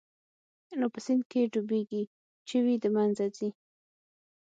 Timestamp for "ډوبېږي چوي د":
1.53-2.85